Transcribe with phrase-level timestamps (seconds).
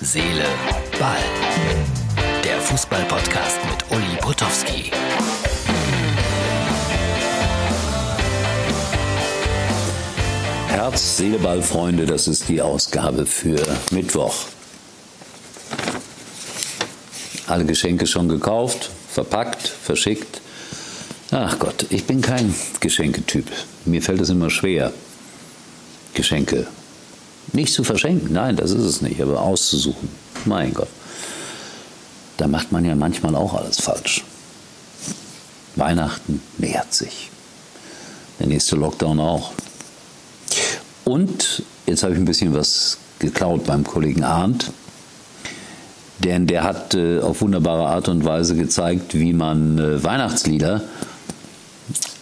[0.00, 0.44] Seele,
[1.00, 1.16] Ball.
[2.44, 4.92] Der Fußball-Podcast mit Uli Potowski.
[10.68, 14.36] Herz, Seele, Ball, Freunde, das ist die Ausgabe für Mittwoch.
[17.48, 20.40] Alle Geschenke schon gekauft, verpackt, verschickt.
[21.32, 23.50] Ach Gott, ich bin kein Geschenketyp.
[23.84, 24.92] Mir fällt es immer schwer,
[26.14, 26.68] Geschenke
[27.52, 28.32] nicht zu verschenken.
[28.32, 30.08] Nein, das ist es nicht, aber auszusuchen.
[30.44, 30.88] Mein Gott.
[32.36, 34.24] Da macht man ja manchmal auch alles falsch.
[35.76, 37.30] Weihnachten nähert sich.
[38.38, 39.52] Der nächste Lockdown auch.
[41.04, 44.70] Und jetzt habe ich ein bisschen was geklaut beim Kollegen Arndt.
[46.18, 50.82] Denn der hat äh, auf wunderbare Art und Weise gezeigt, wie man äh, Weihnachtslieder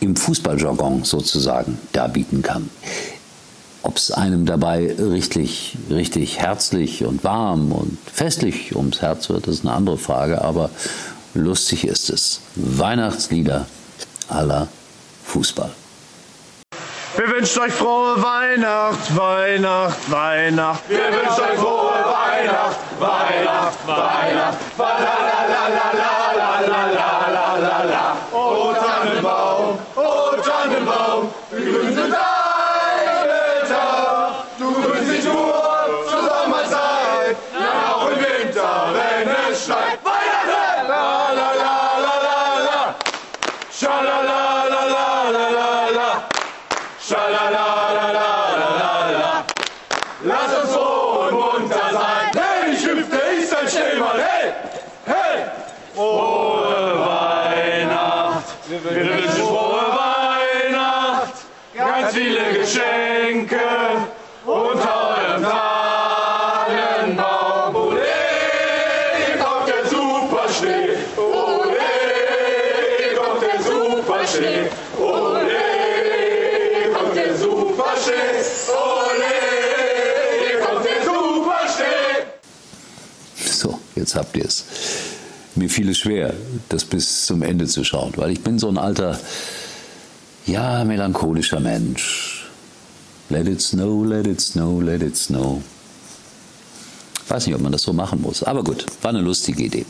[0.00, 2.70] im Fußballjargon sozusagen darbieten kann.
[3.86, 9.65] Ob es einem dabei richtig, richtig herzlich und warm und festlich ums Herz wird, ist
[9.65, 10.70] eine andere Frage, aber
[11.34, 12.40] lustig ist es.
[12.57, 13.66] Weihnachtslieder
[14.29, 14.66] aller
[15.24, 15.70] Fußball.
[17.16, 20.80] Wir wünschen euch frohe Weihnacht, Weihnacht, Weihnacht.
[20.88, 24.59] Wir wünschen euch frohe Weihnacht, Weihnacht, Weihnacht.
[24.76, 28.16] La la la la la la la la la la.
[28.32, 31.30] Oh Tannenbaum, oh Tannenbaum,
[74.38, 75.48] Ole,
[76.94, 78.42] kommt der Superschnee.
[78.69, 79.32] Ole,
[80.64, 82.26] kommt der Superschnee.
[83.36, 84.64] So, jetzt habt ihr es.
[85.54, 86.34] Mir fiel es schwer,
[86.69, 89.19] das bis zum Ende zu schauen, weil ich bin so ein alter,
[90.44, 92.47] ja, melancholischer Mensch.
[93.30, 95.62] Let it snow, let it snow, let it snow.
[97.28, 99.86] Weiß nicht, ob man das so machen muss, aber gut, war eine lustige Idee.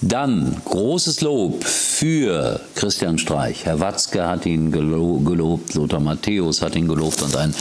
[0.00, 1.64] Dann großes Lob
[1.96, 3.64] für Christian Streich.
[3.64, 7.54] Herr Watzke hat ihn gelo gelobt, Lothar Matthäus hat ihn gelobt und ein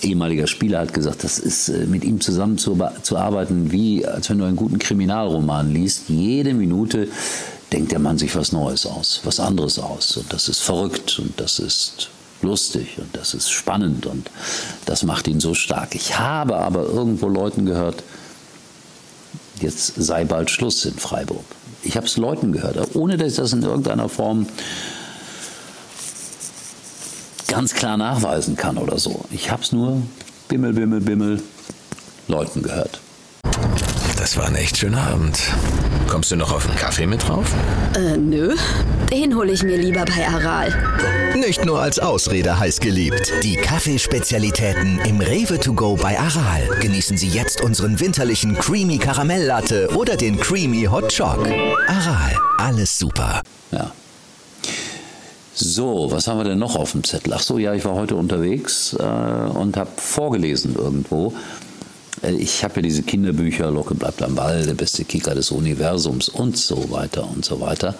[0.00, 4.30] ehemaliger Spieler hat gesagt, das ist äh, mit ihm zusammen zu, zu arbeiten, wie als
[4.30, 6.08] wenn du einen guten Kriminalroman liest.
[6.08, 7.08] Jede Minute
[7.72, 10.16] denkt der Mann sich was Neues aus, was anderes aus.
[10.16, 12.08] Und das ist verrückt und das ist
[12.40, 14.30] lustig und das ist spannend und
[14.86, 15.94] das macht ihn so stark.
[15.94, 18.02] Ich habe aber irgendwo Leuten gehört,
[19.60, 21.44] jetzt sei bald Schluss in Freiburg.
[21.84, 24.46] Ich habe es Leuten gehört, ohne dass ich das in irgendeiner Form
[27.46, 29.24] ganz klar nachweisen kann oder so.
[29.30, 30.02] Ich habe es nur
[30.48, 31.42] Bimmel, Bimmel, Bimmel
[32.26, 33.00] Leuten gehört.
[34.34, 35.38] Das war ein echt schöner Abend.
[36.08, 37.54] Kommst du noch auf einen Kaffee mit drauf?
[37.94, 38.56] Äh, nö.
[39.08, 40.74] Den hole ich mir lieber bei Aral.
[41.36, 43.32] Nicht nur als Ausrede heiß geliebt.
[43.44, 46.68] Die Kaffeespezialitäten im Rewe to go bei Aral.
[46.80, 51.38] Genießen Sie jetzt unseren winterlichen Creamy Karamelllatte oder den Creamy Hot Choc.
[51.86, 53.40] Aral, alles super.
[53.70, 53.92] Ja.
[55.54, 57.34] So, was haben wir denn noch auf dem Zettel?
[57.34, 61.32] Ach so, ja, ich war heute unterwegs äh, und habe vorgelesen irgendwo.
[62.24, 66.28] Äh, Ich habe ja diese Kinderbücher, Locke bleibt am Ball, der beste Kicker des Universums
[66.28, 67.94] und so weiter und so weiter.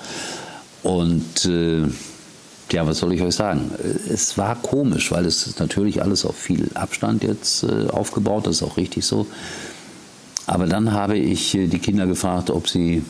[0.83, 1.83] Und äh,
[2.73, 3.71] ja, was soll ich euch sagen?
[4.09, 8.57] Es war komisch, weil es ist natürlich alles auf viel Abstand jetzt äh, aufgebaut, das
[8.57, 9.27] ist auch richtig so.
[10.47, 13.03] Aber dann habe ich äh, die Kinder gefragt, ob sie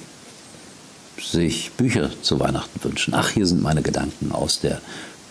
[1.21, 3.15] sich Bücher zu Weihnachten wünschen.
[3.15, 4.81] Ach, hier sind meine Gedanken aus der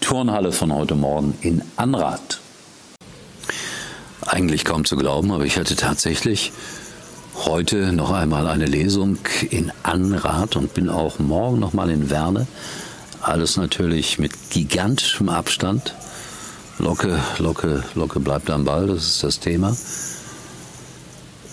[0.01, 2.39] Turnhalle von heute Morgen in Anrath.
[4.33, 6.53] Eigentlich kaum zu glauben, aber ich hatte tatsächlich
[7.45, 9.19] heute noch einmal eine Lesung
[9.51, 12.47] in Anrath und bin auch morgen noch mal in Werne.
[13.21, 15.93] Alles natürlich mit gigantischem Abstand.
[16.79, 19.77] Locke, Locke, Locke bleibt am Ball, das ist das Thema.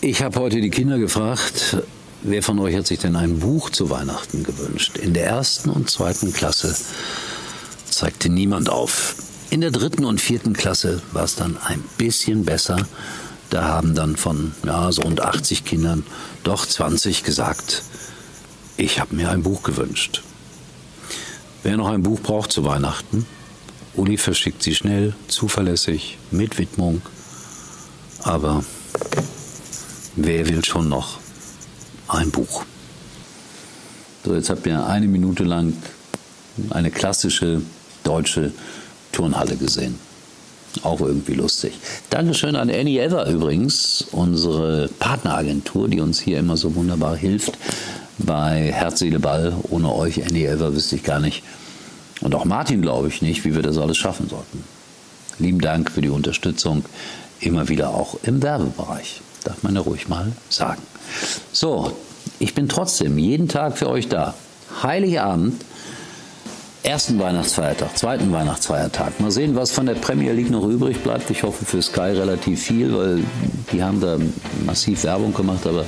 [0.01, 1.77] Ich habe heute die Kinder gefragt,
[2.23, 4.97] wer von euch hat sich denn ein Buch zu Weihnachten gewünscht?
[4.97, 6.75] In der ersten und zweiten Klasse
[7.91, 9.17] zeigte niemand auf.
[9.51, 12.87] In der dritten und vierten Klasse war es dann ein bisschen besser.
[13.51, 16.07] Da haben dann von ja, so rund 80 Kindern
[16.45, 17.83] doch 20 gesagt,
[18.77, 20.23] ich habe mir ein Buch gewünscht.
[21.65, 23.27] Wer noch ein Buch braucht zu Weihnachten,
[23.95, 27.03] Uli verschickt sie schnell, zuverlässig, mit Widmung.
[28.23, 28.65] Aber
[30.15, 31.19] wer will schon noch
[32.07, 32.65] ein Buch?
[34.25, 35.73] So, jetzt habt ihr eine Minute lang
[36.71, 37.63] eine klassische
[38.05, 38.53] deutsche
[39.21, 39.99] Turnhalle gesehen.
[40.83, 41.73] Auch irgendwie lustig.
[42.09, 47.53] Dankeschön an Annie Ever übrigens, unsere Partneragentur, die uns hier immer so wunderbar hilft
[48.19, 49.53] bei Herz, Seele, Ball.
[49.69, 51.43] Ohne euch, Annie Ever, wüsste ich gar nicht.
[52.23, 54.65] Und auch Martin glaube ich nicht, wie wir das alles schaffen sollten.
[55.39, 56.85] Lieben Dank für die Unterstützung,
[57.41, 59.21] immer wieder auch im Werbebereich.
[59.45, 60.83] Darf man ja ruhig mal sagen.
[61.53, 61.93] So,
[62.39, 64.35] ich bin trotzdem jeden Tag für euch da.
[64.83, 65.61] Heiligabend
[66.83, 69.21] ersten Weihnachtsfeiertag, zweiten Weihnachtsfeiertag.
[69.21, 71.31] Mal sehen, was von der Premier League noch übrig bleibt.
[71.31, 73.19] Ich hoffe für Sky relativ viel, weil
[73.73, 74.17] die haben da
[74.65, 75.67] massiv Werbung gemacht.
[75.67, 75.85] Aber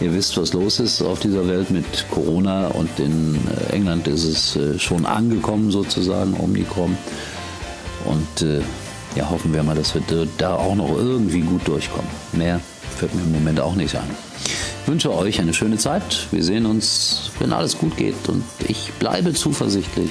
[0.00, 3.36] ihr wisst, was los ist auf dieser Welt mit Corona und in
[3.70, 6.96] äh, England ist es äh, schon angekommen sozusagen, Omikron.
[8.04, 8.60] Und äh,
[9.16, 10.02] ja, hoffen wir mal, dass wir
[10.38, 12.10] da auch noch irgendwie gut durchkommen.
[12.32, 12.60] Mehr
[12.96, 14.10] fällt mir im Moment auch nicht ein.
[14.44, 16.28] Ich wünsche euch eine schöne Zeit.
[16.30, 18.28] Wir sehen uns, wenn alles gut geht.
[18.28, 20.10] Und ich bleibe zuversichtlich